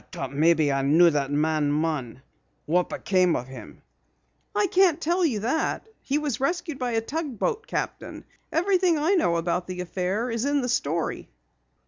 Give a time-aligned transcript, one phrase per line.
[0.01, 2.23] "I thought maybe I knew that man, Munn.
[2.65, 3.83] What became of him?"
[4.55, 5.85] "I can't tell you that.
[6.01, 8.25] He was rescued by a tugboat captain.
[8.51, 11.29] Everything I know about the affair is in the story."